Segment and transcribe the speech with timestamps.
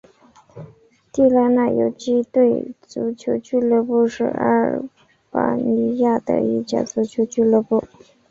[1.11, 4.83] 地拉那游击队足球俱乐部是阿尔
[5.29, 7.83] 巴尼亚的一家足球俱乐部。